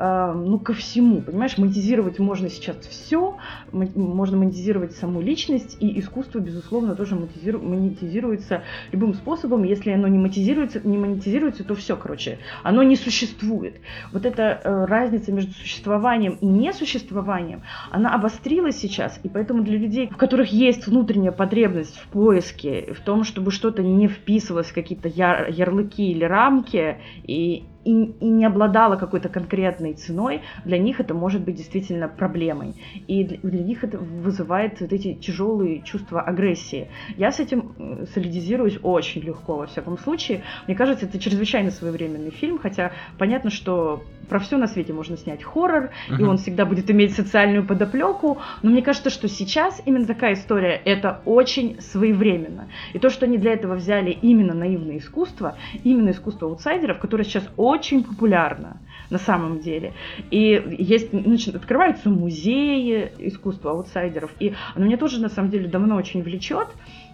[0.00, 3.36] ну, ко всему, понимаешь, монетизировать можно сейчас все,
[3.70, 10.80] можно монетизировать саму личность, и искусство, безусловно, тоже монетизируется любым способом, если оно не монетизируется,
[10.82, 13.76] не монетизируется, то все, короче, оно не существует.
[14.12, 20.16] Вот эта разница между существованием и несуществованием, она обострилась сейчас, и поэтому для людей, в
[20.16, 25.50] которых есть внутренняя потребность в поиске, в том, чтобы что-то не вписывалось в какие-то яр
[25.50, 31.42] ярлыки или рамки, и и, и не обладала какой-то конкретной ценой, для них это может
[31.42, 32.74] быть действительно проблемой.
[33.06, 36.88] И для, для них это вызывает вот эти тяжелые чувства агрессии.
[37.16, 40.42] Я с этим э, солидизируюсь очень легко, во всяком случае.
[40.66, 45.42] Мне кажется, это чрезвычайно своевременный фильм, хотя понятно, что про все на свете можно снять
[45.42, 46.20] хоррор, uh-huh.
[46.20, 50.80] и он всегда будет иметь социальную подоплеку, но мне кажется, что сейчас именно такая история,
[50.84, 52.68] это очень своевременно.
[52.92, 57.48] И то, что они для этого взяли именно наивное искусство, именно искусство аутсайдеров, которое сейчас
[57.56, 57.69] очень
[58.04, 58.80] популярно
[59.10, 59.92] на самом деле.
[60.30, 65.96] И есть, значит, открываются музеи искусства аутсайдеров, и оно меня тоже на самом деле давно
[65.96, 66.68] очень влечет.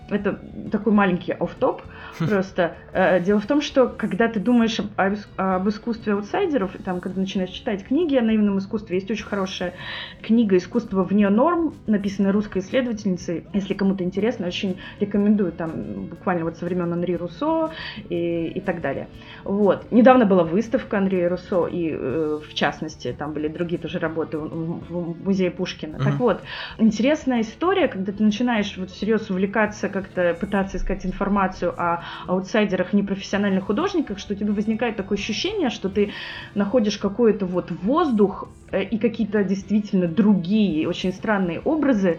[0.09, 0.39] Это
[0.71, 1.83] такой маленький оф-топ
[2.19, 2.77] просто.
[2.93, 7.51] Э, дело в том, что когда ты думаешь об, об искусстве аутсайдеров, там, когда начинаешь
[7.51, 9.75] читать книги о наивном искусстве, есть очень хорошая
[10.23, 13.47] книга «Искусство вне норм», написанная русской исследовательницей.
[13.53, 15.53] Если кому-то интересно, очень рекомендую.
[15.53, 17.73] Там буквально вот со времен Анри Руссо
[18.09, 19.09] и, и так далее.
[19.45, 19.91] Вот.
[19.91, 24.49] Недавно была выставка Анри Руссо, и э, в частности, там были другие тоже работы в,
[24.89, 25.97] в музее Пушкина.
[25.97, 26.05] Mm-hmm.
[26.05, 26.41] Так вот,
[26.79, 33.65] интересная история, когда ты начинаешь вот всерьез увлекаться как-то пытаться искать информацию о аутсайдерах, непрофессиональных
[33.65, 36.13] художниках, что у тебя возникает такое ощущение, что ты
[36.55, 42.19] находишь какой-то вот воздух э, и какие-то действительно другие, очень странные образы,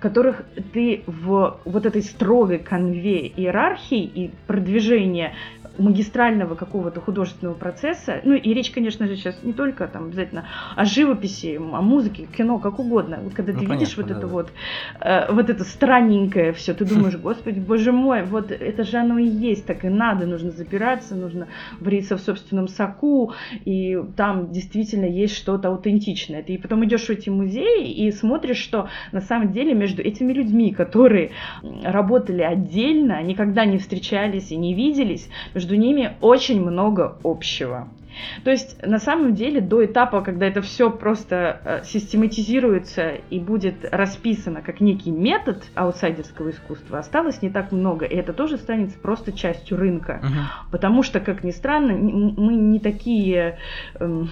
[0.00, 5.34] которых ты в вот этой строгой конве иерархии и продвижения
[5.78, 8.20] магистрального какого-то художественного процесса.
[8.24, 12.58] Ну и речь, конечно же, сейчас не только там обязательно о живописи, о музыке, кино,
[12.58, 13.20] как угодно.
[13.22, 14.26] Вот когда ну, ты понятно, видишь вот да, это да.
[14.26, 14.52] вот,
[15.00, 19.26] э, вот это странненькое все, ты думаешь, господи, боже мой, вот это же оно и
[19.26, 21.48] есть, так и надо, нужно запираться, нужно
[21.80, 23.32] бриться в собственном соку,
[23.64, 26.42] и там действительно есть что-то аутентичное.
[26.42, 30.72] Ты потом идешь в эти музеи и смотришь, что на самом деле между этими людьми,
[30.72, 31.30] которые
[31.82, 37.88] работали отдельно, никогда не встречались и не виделись, между ними очень много общего.
[38.44, 43.76] То есть, на самом деле, до этапа, когда это все просто э, систематизируется и будет
[43.90, 48.04] расписано как некий метод аутсайдерского искусства, осталось не так много.
[48.04, 50.20] И это тоже станет просто частью рынка.
[50.22, 50.70] Uh-huh.
[50.70, 53.58] Потому что, как ни странно, мы не такие
[53.98, 54.30] эм,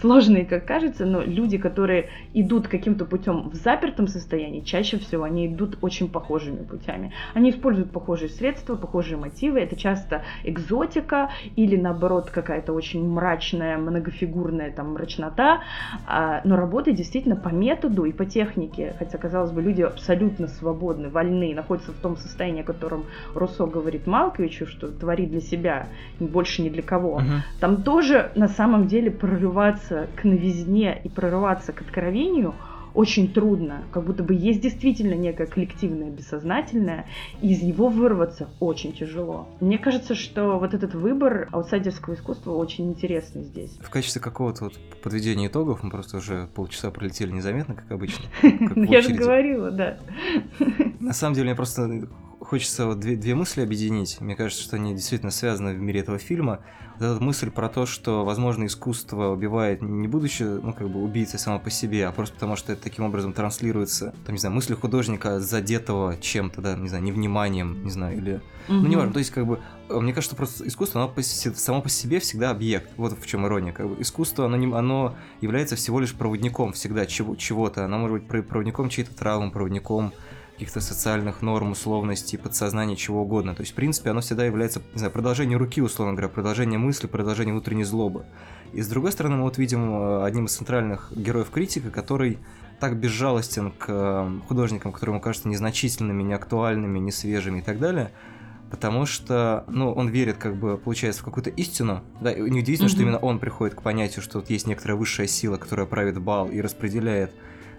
[0.00, 5.46] сложные, как кажется, но люди, которые идут каким-то путем в запертом состоянии, чаще всего они
[5.46, 7.12] идут очень похожими путями.
[7.34, 9.60] Они используют похожие средства, похожие мотивы.
[9.60, 15.60] Это часто экзотика или, наоборот, какая-то какая-то очень мрачная, многофигурная там мрачнота,
[16.06, 21.08] а, но работает действительно по методу и по технике, хотя, казалось бы, люди абсолютно свободны,
[21.08, 23.04] вольны, находятся в том состоянии, о котором
[23.34, 25.86] Руссо говорит Малковичу, что твори для себя,
[26.20, 27.16] больше ни для кого.
[27.16, 27.24] Угу.
[27.60, 32.54] Там тоже на самом деле прорываться к новизне и прорываться к откровению–
[32.98, 37.06] очень трудно, как будто бы есть действительно некое коллективное бессознательное,
[37.40, 39.46] и из него вырваться очень тяжело.
[39.60, 43.70] Мне кажется, что вот этот выбор аутсайдерского искусства очень интересный здесь.
[43.80, 48.24] В качестве какого-то вот подведения итогов, мы просто уже полчаса пролетели незаметно, как обычно.
[48.42, 49.98] Я же говорила, да.
[50.98, 52.08] На самом деле, мне просто
[52.48, 54.20] хочется вот две, две мысли объединить.
[54.20, 56.60] Мне кажется, что они действительно связаны в мире этого фильма.
[56.98, 61.38] Вот эта мысль про то, что, возможно, искусство убивает не будучи, ну, как бы, убийцей
[61.38, 64.74] само по себе, а просто потому, что это таким образом транслируется, там, не знаю, мысли
[64.74, 68.32] художника, задетого чем-то, да, не знаю, невниманием, не знаю, или...
[68.32, 68.40] Mm-hmm.
[68.80, 72.20] Ну, неважно, то есть, как бы, мне кажется, просто искусство, оно по, само по себе
[72.20, 72.90] всегда объект.
[72.96, 73.72] Вот в чем ирония.
[73.72, 77.84] Как бы искусство, оно, не, оно является всего лишь проводником всегда чего, чего-то.
[77.84, 80.12] Оно может быть проводником чьей-то травмы, проводником
[80.58, 83.54] каких-то социальных норм, условностей, подсознания, чего угодно.
[83.54, 87.06] То есть, в принципе, оно всегда является, не знаю, продолжением руки, условно говоря, продолжением мысли,
[87.06, 88.24] продолжением внутренней злобы.
[88.72, 92.38] И с другой стороны, мы вот видим э, одним из центральных героев критика, который
[92.80, 98.10] так безжалостен к э, художникам, которые ему кажутся незначительными, неактуальными, несвежими и так далее,
[98.68, 102.90] потому что, ну, он верит, как бы, получается, в какую-то истину, да, и неудивительно, mm-hmm.
[102.90, 106.48] что именно он приходит к понятию, что вот есть некоторая высшая сила, которая правит бал
[106.48, 107.32] и распределяет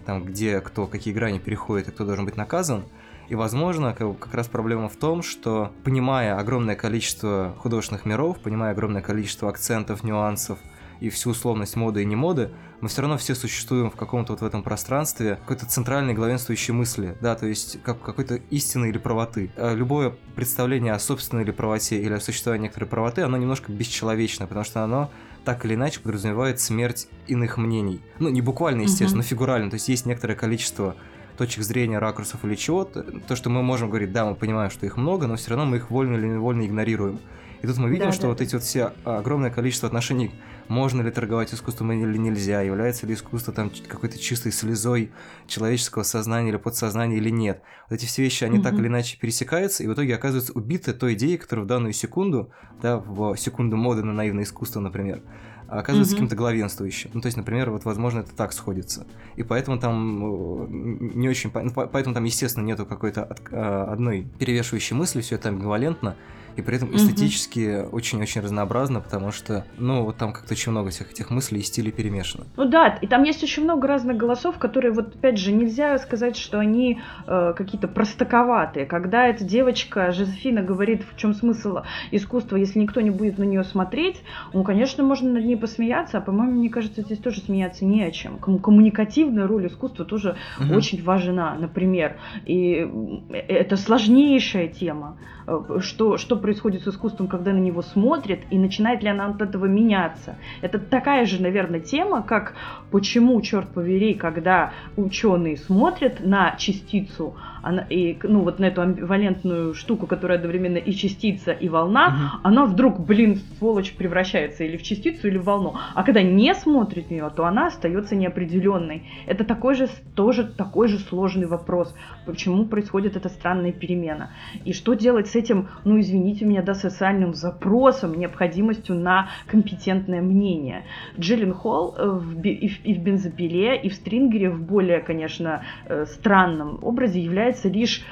[0.06, 2.86] там, где кто какие грани переходит и кто должен быть наказан.
[3.30, 9.04] И, возможно, как, раз проблема в том, что, понимая огромное количество художественных миров, понимая огромное
[9.04, 10.58] количество акцентов, нюансов
[11.00, 12.50] и всю условность моды и не моды,
[12.82, 17.18] мы все равно все существуем в каком-то вот в этом пространстве какой-то центральной главенствующей мысли,
[17.22, 19.52] да, то есть как какой-то истины или правоты.
[19.58, 24.48] А любое представление о собственной или правоте или о существовании некоторой правоты, оно немножко бесчеловечно,
[24.48, 25.12] потому что оно
[25.46, 28.02] так или иначе подразумевает смерть иных мнений.
[28.20, 29.70] Ну, не буквально, естественно, но фигурально.
[29.70, 30.96] То есть есть некоторое количество
[31.38, 34.98] точек зрения, ракурсов или чего-то, то, что мы можем говорить, да, мы понимаем, что их
[34.98, 37.20] много, но все равно мы их вольно или невольно игнорируем.
[37.62, 38.28] И тут мы видим, да, что да.
[38.30, 40.32] вот эти вот все огромное количество отношений,
[40.70, 45.12] можно ли торговать искусством или нельзя, является ли искусство там какой-то чистой слезой
[45.48, 47.62] человеческого сознания или подсознания или нет.
[47.90, 48.64] Вот эти все вещи, они mm-hmm.
[48.64, 52.52] так или иначе пересекаются, и в итоге оказываются убиты той идеей, которая в данную секунду,
[52.82, 55.24] да, в секунду моды на наивное искусство, например,
[55.68, 56.18] оказывается mm-hmm.
[56.18, 57.12] каким-то главенствующим.
[57.16, 59.08] Ну, то есть, например, вот, возможно, это так сходится.
[59.38, 60.68] И поэтому там э,
[61.16, 61.52] не очень...
[61.52, 66.16] Ну, поэтому там, естественно, нету какой-то а, одной перевешивающей мысли, все это амбивалентно
[66.60, 71.12] и при этом эстетически очень-очень разнообразно, потому что, ну, вот там как-то очень много всех
[71.12, 72.46] этих мыслей и стилей перемешано.
[72.58, 76.38] Ну да, и там есть очень много разных голосов, которые, вот опять же, нельзя сказать,
[76.38, 78.86] что они э, какие-то простаковатые.
[78.86, 81.80] Когда эта девочка Жозефина говорит, в чем смысл
[82.12, 84.22] искусства, если никто не будет на нее смотреть,
[84.54, 88.12] ну, конечно, можно над ней посмеяться, а, по-моему, мне кажется, здесь тоже смеяться не о
[88.12, 88.38] чем.
[88.38, 90.76] Коммуникативная роль искусства тоже угу.
[90.76, 92.18] очень важна, например.
[92.46, 92.88] И
[93.32, 95.18] это сложнейшая тема.
[95.50, 99.42] Э, что, что происходит с искусством, когда на него смотрят, и начинает ли она от
[99.42, 100.36] этого меняться.
[100.62, 102.54] Это такая же, наверное, тема, как
[102.92, 109.74] почему, черт побери, когда ученые смотрят на частицу, она, и, ну, вот на эту амбивалентную
[109.74, 112.40] штуку, которая одновременно и частица, и волна, угу.
[112.44, 115.76] она вдруг, блин, сволочь, превращается или в частицу, или в волну.
[115.94, 119.04] А когда не смотрит на нее, то она остается неопределенной.
[119.26, 121.96] Это такой же, тоже такой же сложный вопрос.
[122.26, 124.32] Почему происходит эта странная перемена?
[124.66, 130.84] И что делать с этим, ну, извините меня, да, социальным запросом, необходимостью на компетентное мнение?
[131.20, 135.64] Джиллин Холл э, в, и, в, и в «Бензопиле», и в «Стрингере» в более, конечно,
[135.86, 138.04] э, странном образе является является лишь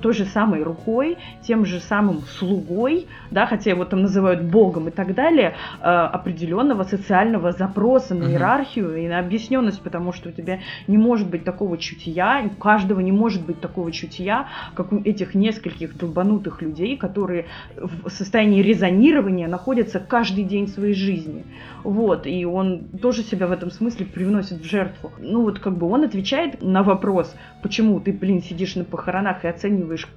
[0.00, 4.90] той же самой рукой, тем же самым слугой, да, хотя его там называют богом и
[4.90, 10.60] так далее, э, определенного социального запроса на иерархию и на объясненность, потому что у тебя
[10.88, 15.34] не может быть такого чутья, у каждого не может быть такого чутья, как у этих
[15.34, 17.46] нескольких долбанутых людей, которые
[17.76, 21.44] в состоянии резонирования находятся каждый день своей жизни.
[21.84, 25.12] Вот, и он тоже себя в этом смысле привносит в жертву.
[25.18, 29.48] Ну вот как бы он отвечает на вопрос, почему ты, блин, сидишь на похоронах и
[29.52, 30.08] оцениваешь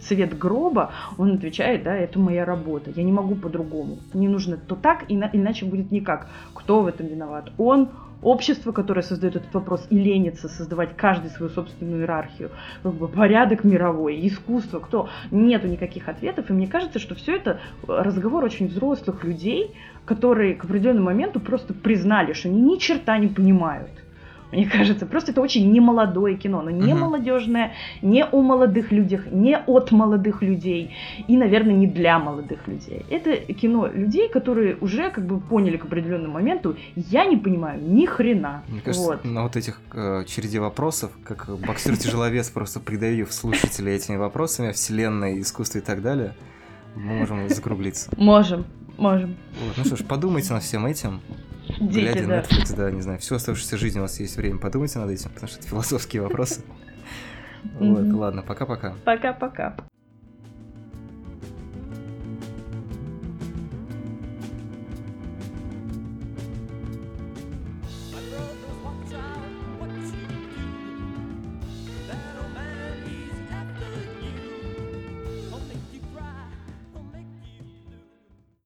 [0.00, 3.98] цвет гроба, он отвечает, да, это моя работа, я не могу по-другому.
[4.12, 6.28] Мне нужно то так, иначе будет никак.
[6.54, 7.52] Кто в этом виноват?
[7.58, 7.90] Он,
[8.22, 12.50] общество, которое создает этот вопрос и ленится создавать каждый свою собственную иерархию,
[12.82, 17.60] как бы порядок мировой, искусство, кто, нету никаких ответов, и мне кажется, что все это
[17.86, 19.74] разговор очень взрослых людей,
[20.06, 23.90] которые к определенному моменту просто признали, что они ни черта не понимают.
[24.54, 25.06] Мне кажется.
[25.06, 30.42] Просто это очень немолодое кино, но не молодежное, не о молодых людях, не от молодых
[30.42, 30.94] людей
[31.28, 33.04] и, наверное, не для молодых людей.
[33.10, 38.06] Это кино людей, которые уже как бы поняли к определенному моменту, я не понимаю ни
[38.06, 38.62] хрена.
[38.68, 39.24] Мне кажется, Вот.
[39.24, 45.40] на вот этих э, череде вопросов, как боксер-тяжеловес, просто придавив слушателей этими вопросами о вселенной,
[45.40, 46.34] искусстве и так далее,
[46.94, 48.10] мы можем закруглиться.
[48.16, 48.64] Можем,
[48.98, 49.34] можем.
[49.64, 51.20] Вот, ну что ж, подумайте над всем этим.
[51.68, 52.40] Дети, Глядя да.
[52.40, 55.48] Netflix, да, не знаю, всю оставшуюся жизнь у вас есть время, подумайте над этим, потому
[55.48, 56.62] что это философские вопросы.
[57.78, 58.94] Вот, ладно, пока-пока.
[59.04, 59.76] Пока-пока.